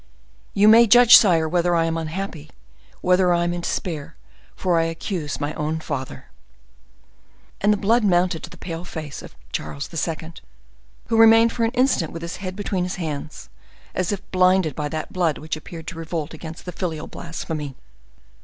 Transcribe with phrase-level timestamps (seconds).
[0.55, 2.49] You may judge, sire, whether I am unhappy,
[3.01, 4.15] whether I am in despair,
[4.55, 6.25] for I accuse my own father!"
[7.61, 10.33] And the blood mounted to the pale face of Charles II.,
[11.09, 13.49] who remained for an instant with his head between his hands,
[13.93, 17.75] and as if blinded by that blood which appeared to revolt against the filial blasphemy.